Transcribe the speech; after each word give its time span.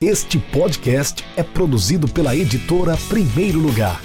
Este 0.00 0.38
podcast 0.38 1.24
é 1.36 1.42
produzido 1.42 2.06
pela 2.06 2.36
editora 2.36 2.96
Primeiro 3.08 3.58
Lugar. 3.58 4.00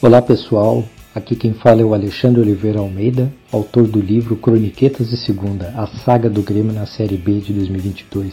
Olá 0.00 0.22
pessoal, 0.22 0.88
aqui 1.14 1.36
quem 1.36 1.52
fala 1.52 1.82
é 1.82 1.84
o 1.84 1.92
Alexandre 1.92 2.40
Oliveira 2.40 2.78
Almeida, 2.78 3.30
autor 3.52 3.86
do 3.86 4.00
livro 4.00 4.36
Croniquetas 4.36 5.10
de 5.10 5.18
Segunda, 5.18 5.68
a 5.76 5.86
saga 5.86 6.30
do 6.30 6.40
Grêmio 6.40 6.72
na 6.72 6.86
Série 6.86 7.18
B 7.18 7.40
de 7.40 7.52
2022. 7.52 8.32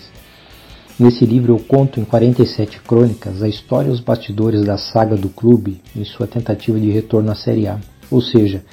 Nesse 0.99 1.25
livro 1.25 1.53
eu 1.53 1.59
conto 1.59 1.97
em 1.97 2.03
47 2.03 2.81
crônicas 2.81 3.41
a 3.41 3.47
história 3.47 3.87
e 3.87 3.91
os 3.91 4.01
bastidores 4.01 4.65
da 4.65 4.77
saga 4.77 5.15
do 5.15 5.29
clube 5.29 5.81
em 5.95 6.03
sua 6.03 6.27
tentativa 6.27 6.77
de 6.77 6.89
retorno 6.89 7.31
à 7.31 7.35
Série 7.35 7.67
A. 7.67 7.79
Ou 8.11 8.21
seja, 8.21 8.65